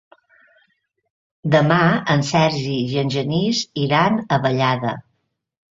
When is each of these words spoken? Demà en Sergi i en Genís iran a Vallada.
Demà 1.57 1.77
en 2.15 2.25
Sergi 2.31 2.81
i 2.95 2.99
en 3.05 3.15
Genís 3.19 3.65
iran 3.87 4.21
a 4.39 4.45
Vallada. 4.49 5.01